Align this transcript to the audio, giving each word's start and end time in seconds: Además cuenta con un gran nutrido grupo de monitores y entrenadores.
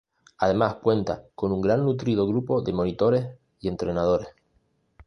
Además 0.39 0.77
cuenta 0.81 1.25
con 1.35 1.51
un 1.51 1.61
gran 1.61 1.85
nutrido 1.85 2.25
grupo 2.25 2.63
de 2.63 2.73
monitores 2.73 3.27
y 3.59 3.67
entrenadores. 3.67 4.29